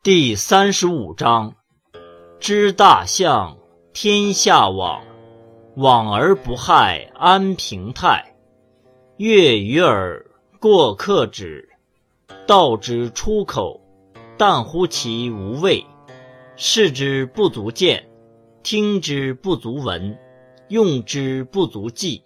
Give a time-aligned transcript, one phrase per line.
[0.00, 1.56] 第三十五章：
[2.38, 3.58] 知大象，
[3.92, 5.00] 天下往；
[5.74, 8.36] 往而不害，安平泰。
[9.16, 10.24] 悦于耳，
[10.60, 11.68] 过客止。
[12.46, 13.80] 道之出口，
[14.38, 15.84] 但乎其无味；
[16.54, 18.08] 视之不足见，
[18.62, 20.16] 听之不足闻，
[20.68, 22.22] 用之不足记。